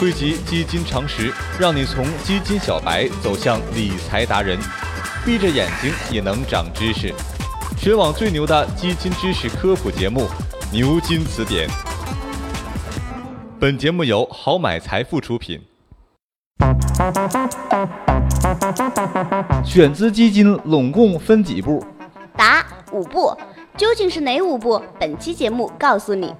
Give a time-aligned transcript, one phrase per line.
[0.00, 4.58] 汇集基金常识，让你从基金小白走向理财达人，
[5.26, 7.12] 闭着眼睛也能长知识。
[7.76, 10.22] 全网最牛的基金知识科普节目
[10.72, 11.68] 《牛津词典》。
[13.60, 15.60] 本节目由好买财富出品。
[19.62, 21.84] 选择基金拢共分几步？
[22.34, 23.36] 答：五步。
[23.80, 24.78] 究竟是哪五步？
[24.98, 26.34] 本期节目告诉你。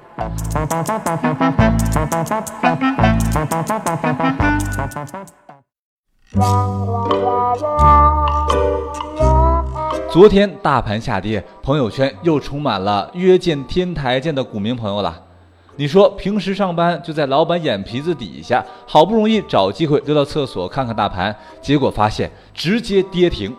[10.13, 15.19] 昨天大盘下跌，朋友圈又充满了约见天台见的股民朋友了。
[15.77, 23.57] 你说平时上班就在老板眼皮子底下，好不容易找机会溜到厕所看看大盘，结果发现直接跌停。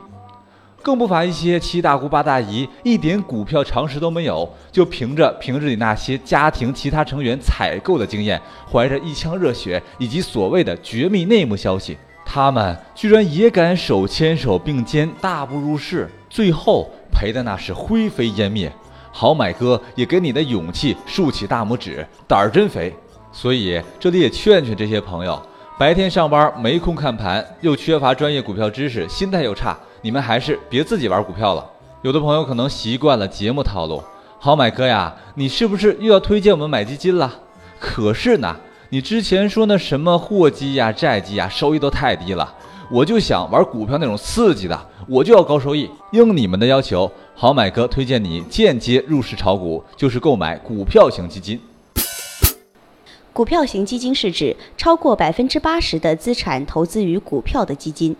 [0.81, 8.41] 更不乏一些七大姑八大姨，一点股票常识都没有，就凭着平日里那些家庭其他成员采购的经验，
[8.71, 18.71] 怀着一腔热血以及所谓的绝密内幕消息，他们居然也敢手牵手并肩大步入市，最后赔的那是灰飞烟灭。
[19.11, 22.93] 好买哥也给你的勇气竖起大拇指，胆儿真肥。
[23.31, 25.41] 所以这里也劝劝这些朋友，
[25.77, 29.77] 白天上班没空看盘，又缺乏专业股票知识，心态又差。
[30.01, 31.63] 你们还是别自己玩股票了。
[32.01, 34.01] 有的朋友可能习惯了节目套路，
[34.39, 37.31] 好买哥呀，你是不是又要推荐我们买基金了？
[37.79, 38.55] 可是呢，
[38.89, 42.51] 你之前说那什么货基呀、债基呀，收益都太低了。
[42.89, 45.89] 我就想玩股票那种刺激的，我就要高收益。
[46.11, 51.61] 应你们的要求，好买哥推荐你间接入市炒股，就是购买股票型基金。
[53.31, 58.13] 股票型基金是指超过百分之八十的资产投资于股票的基金。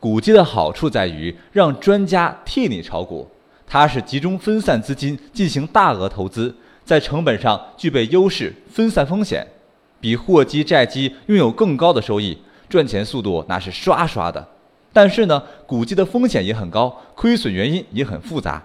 [0.00, 3.28] 股基的好处在于让专家替你炒股，
[3.66, 9.46] 它是集中分散资金进行大额投资，在成本上具备优势，分散风险，
[10.00, 14.48] 比货基债基拥有更高的收益，赚钱速度那是刷刷的。
[14.90, 18.64] 但是呢，股基的风险也很高，亏损原因也很复杂。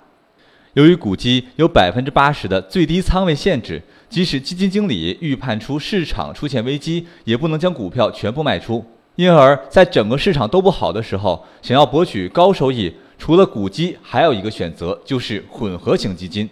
[0.73, 8.85] 由于股基有百分之八十的最低仓位限制，即使基金经理预判出市场出现危机，也不能将股票全部卖出。
[9.15, 16.49] 因而，在整个市场都不好的时候，想要博取高收益，除了股基，还有一个选择就是混合型基金。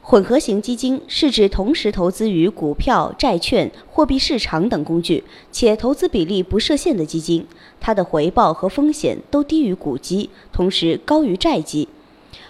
[0.00, 7.46] 混合型基金是指同时投资于股票、债券、货币市场等工具，且投资比例不设限的基金。
[7.78, 11.86] 它的回报和风险都低于股基，同时高于债基。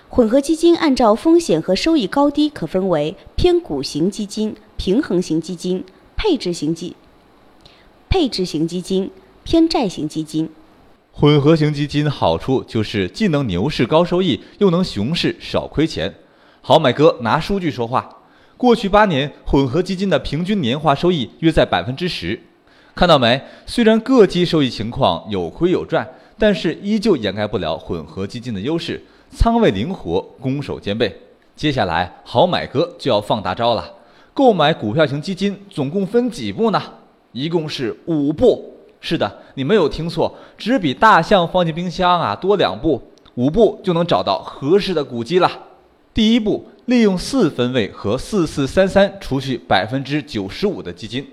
[0.08, 5.84] 混合基金按照风险和收益高低，可分为偏股型基金、平衡型基金、
[6.16, 6.94] 配置型基。
[8.12, 9.10] 配置型基金、
[9.42, 10.46] 偏债型基金、
[11.12, 16.14] 混合型基金好处就是既能牛市高收益，又能熊市少亏钱。
[16.60, 18.18] 好买哥拿数据说话，
[18.58, 22.38] 过去八年混合基金的平均年化收益约在百分之十。
[22.94, 23.40] 看到没？
[23.64, 26.06] 虽然各基收益情况有亏有赚，
[26.38, 31.18] 但是依旧掩盖不了混合基金的优势，仓位灵活，攻守兼备。
[31.56, 33.90] 接下来好买哥就要放大招了，
[34.34, 36.82] 购买股票型基金总共分几步呢？
[37.32, 43.02] 一共是五步，是的，你没有听错，只比大象放进冰箱啊多两步，
[43.34, 45.50] 五步就能找到合适的股基了。
[46.12, 51.26] 第一步，利用四分位和四四三三除去百分之九十五的基金。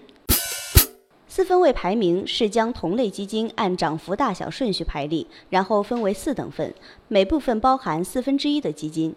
[1.27, 6.73] 四分位排名是将同类基金按涨幅大小顺序排列，然后分为四等份，
[7.07, 9.13] 每部分包含四分之一的基金。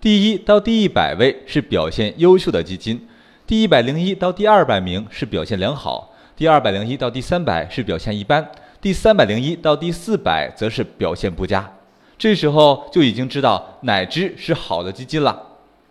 [0.00, 3.06] 第一到第一百位是表现优秀的基金，
[3.46, 6.10] 第一百零一到第二百名是表现良好。
[6.36, 8.50] 第二百零一到第三百是表现一般，
[8.80, 11.72] 第三百零一到第四百则是表现不佳。
[12.18, 15.40] 这时候就已经知道哪只是好的基金了。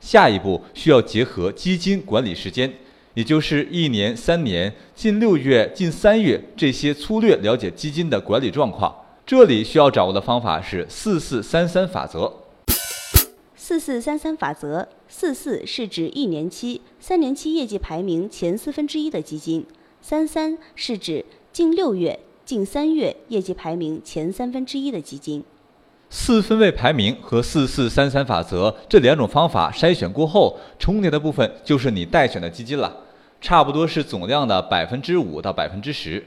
[0.02, 2.70] 下一步需要结合基金管理时间，
[3.14, 8.94] 也就是一年、三年、近六月、近三月这些，粗略了解基金的管理状况。
[9.26, 12.30] 这里需要掌握的方法是四四三三法则。
[13.56, 19.66] 四四三三法则，四四是指一年期、三年期业绩排名前四分之一的基金。
[20.06, 21.24] 三三是指
[21.54, 25.42] 近六月、近三月业绩排名前三分之一的基金。
[26.10, 32.94] 四分位排名和四四三三法则这两种方法筛选过后，重叠的部分就是你待选的基金了，
[33.40, 36.22] 差不多是总量的百分之五到百分之十。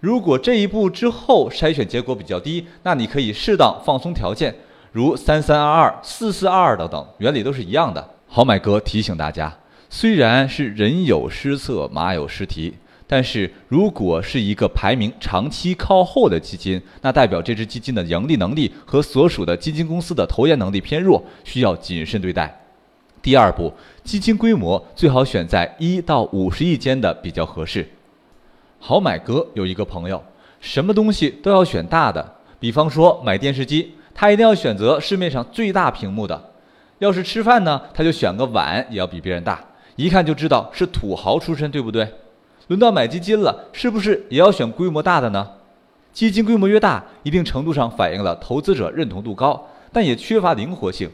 [0.00, 4.54] 如果这一步之后筛选结果比较低，那你可以适当放松条件，
[4.90, 8.08] 如三三二二、四四二二等等，原理都是一样的。
[8.26, 9.54] 好买哥提醒大家，
[9.90, 12.72] 虽然是人有失策，马有失蹄。
[13.10, 22.54] 但是如果是一个排名长期靠后的基金，那代表这只基金的盈利能力和所属的基金公司的投研能力偏弱，需要谨慎对待。
[23.22, 23.72] 第二步，
[24.04, 27.88] 基金规模最好选在一到五十亿间的比较合适。
[28.78, 30.22] 好买哥有一个朋友，
[30.60, 36.38] 什么东西都要选大的，比方说买电视机，他一定要选择市面上最大屏幕的；
[36.98, 39.64] 要是吃饭呢，他就选个碗也要比别人大，
[39.96, 42.06] 一看就知道是土豪出身，对不对？
[42.68, 45.48] 轮到买基金了，是不是也要选规模大的呢？
[46.12, 51.08] 基金规模越大，一定程度上反映了投资者认同度高，但也缺乏灵活性。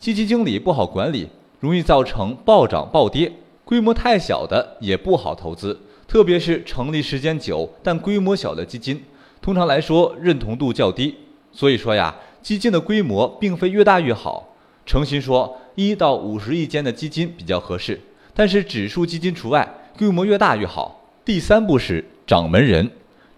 [0.00, 1.28] 基金经理不好管理，
[1.60, 3.30] 容易造成暴涨暴跌；
[3.64, 9.04] 规模太小的也不好投资，特别是成立时间久但规模小的基金，
[9.40, 11.14] 通常来说认同度较低。
[11.52, 14.56] 所以说呀，基金的规模并非越大越好。
[14.84, 18.00] 诚心说，一到五十亿间的基金比较合适，
[18.34, 21.02] 但是指数基金除外，规模越大越好。
[21.24, 22.90] 第三步是掌门人，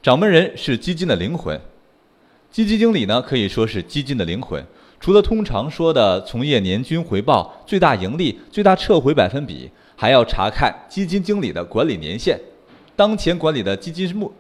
[0.03, 1.59] 掌门人是基金的灵魂，
[2.51, 4.65] 基金经理呢可以说是基金的灵魂。
[5.01, 12.39] 除了通常说的从业年均回报、最大盈利、最大撤回百分比，还要查看基金经理的管理年限。
[12.97, 14.33] 当前管理的基金目，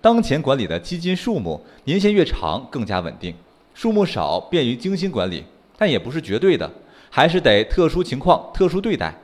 [0.00, 3.32] 当前管理的基金数目年限越长更加稳定，
[3.72, 5.44] 数目少便于精心管理，
[5.78, 6.68] 但也不是绝对的，
[7.08, 9.14] 还是得特殊情况特殊对待。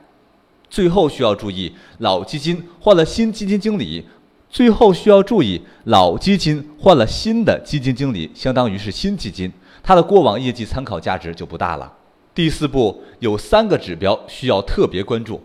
[0.69, 4.05] 最后需要注意，老基金换了新基金经理，
[4.49, 9.51] 最后需要注意，老基金换了新的基金经理，相当于是新基金。
[9.81, 11.93] 它的过往业绩参考价值就不大了。
[12.35, 15.41] 第四步有三个指标需要特别关注，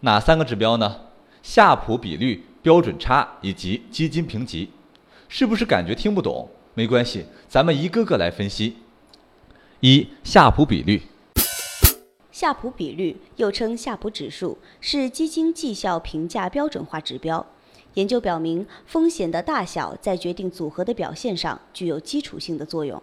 [0.00, 0.96] 哪三个指标呢？
[1.42, 4.70] 夏普比率、标准差以及基金评级。
[5.28, 6.48] 是不是感觉听不懂？
[6.74, 8.76] 没关系，咱们一个个来分析。
[9.80, 11.02] 一、夏普比率。
[12.38, 17.46] 夏普比率又称夏普指数，是基金绩效评价标准化指标。
[17.94, 23.02] 研究表明，风险的大小在决定组合的表现上具有基础性的作用。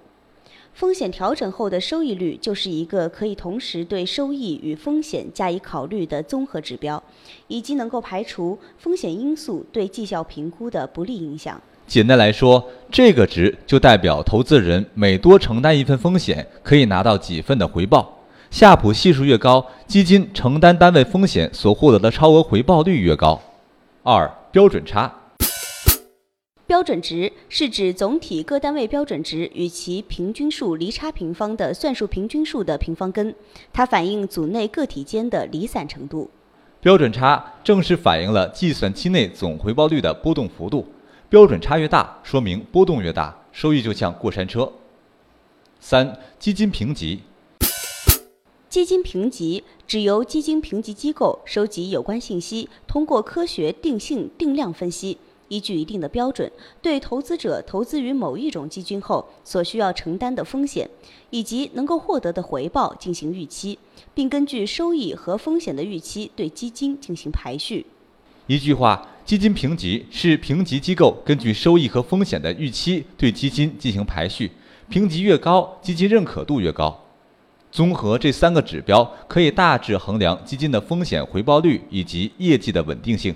[0.76, 7.02] 风险调整后的收益率就是一个可以同时对收益与风险加以考虑的综合指标，
[7.48, 11.60] 以及能够排除风险因素对绩效评估的不利影响。
[11.88, 18.20] 简单来说，这个值就代表投资人每多承担一份风险，可以拿到几份的回报。
[18.54, 23.42] 夏普系数越高，基金承担单位风险所获得的超额回报率越高。
[24.04, 25.12] 二、标准差。
[26.68, 33.34] 标准值是指总体各单位标准值与其平均数离差平方的算术平均数的平方根，
[33.74, 36.30] 它反映组内个体间的离散程度。
[36.80, 40.86] 标准差正是反映了计算期内总回报率的波动幅度，
[41.28, 44.72] 标准差越大，说明波动越大，收益就像过山车。
[45.80, 47.22] 三、基金评级。
[48.74, 55.16] 基金评级指由基金评级机构收集有关信息，通过科学定性定量分析。
[55.48, 60.90] 依据一定的标准，对投资者投资于某一种基金后所需要承担的风险，
[61.30, 63.78] 以及能够获得的回报进行预期，
[64.16, 67.86] 并根据收益和风险的预期对基金进行排序。
[68.48, 74.50] 一句话，基金评级是评级机构根据收益和风险的预期对基金进行排序，
[74.90, 77.03] 评级越高，基金认可度越高。
[77.74, 83.34] 综合这三个指标，可以大致衡量基金的风险回报率以及业绩的稳定性。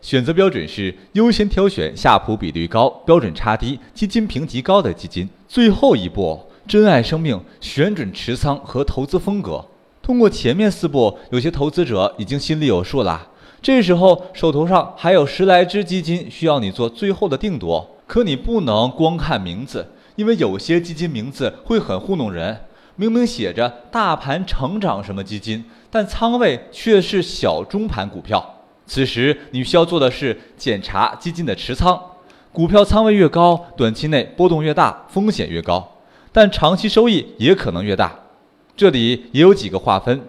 [0.00, 5.28] 选择标准是优先挑选夏普比率高、标准差低、基金评级高的基金。
[5.48, 9.66] 最后一步，珍爱生命，选准持仓和投资风格。
[10.00, 13.26] 通过前面四步，有些投资者已经心里有数了。
[13.60, 22.56] 这时候手头上还有十来只基金需要你做最后的定夺，可你不能光看名字，因为有些基金名字会很糊弄人。
[22.96, 28.62] 明明写着大盘成长什么基金，但仓位却是小中盘股票。
[28.86, 32.00] 此时你需要做的是检查基金的持仓，
[32.52, 35.96] 股票仓位越高，短期内波动越大，风险越高，
[36.30, 38.14] 但长期收益也可能越大。
[38.76, 40.20] 这里也有几个划分：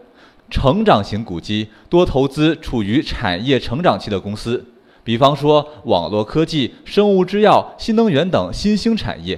[0.49, 4.65] 成长型股基多投资处于产业成长期的公司，
[5.03, 9.37] 比方说网络科技、生物制药、新能源等新兴产业；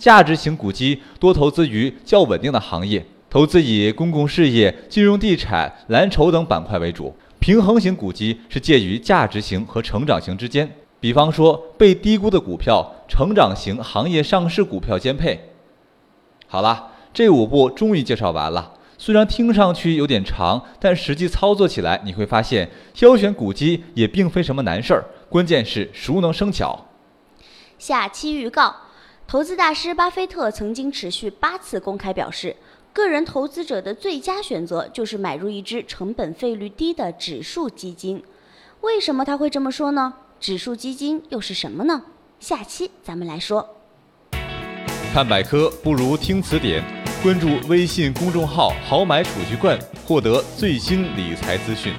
[0.00, 7.14] 价值型股基多投资于较稳定的行业，投资以公共事业、金融地产、蓝筹等板块为主。
[7.38, 15.38] 平衡型股基是介于价值型和成长型之间，比方说被低估的股票、成长型行业上市股票兼配。
[16.46, 18.72] 好了，这五步终于介绍完了。
[18.96, 26.86] 虽然听上去有点长，但实际操作起来你会发现，挑选股基也并非什么难事儿，关键是熟能生巧。
[27.78, 28.76] 下期预告：
[29.30, 32.56] 投资大师巴菲特曾经持续八次公开表示。
[32.92, 38.20] 个人投资者的最佳选择就是买入一只成本费率低的指数基金。
[38.80, 40.12] 为什么他会这么说呢？
[40.40, 42.02] 指数基金又是什么呢？
[42.40, 43.76] 下期咱们来说。
[45.14, 46.82] 看百科不如听词典，
[47.22, 51.94] 关注微信公众号“好买储蓄罐”，获得最新理财资讯。